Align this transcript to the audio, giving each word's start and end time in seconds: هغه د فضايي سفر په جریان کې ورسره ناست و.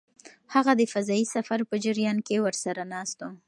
هغه 0.53 0.71
د 0.79 0.81
فضايي 0.93 1.25
سفر 1.35 1.59
په 1.69 1.75
جریان 1.85 2.17
کې 2.27 2.43
ورسره 2.45 2.83
ناست 2.93 3.17
و. 3.27 3.31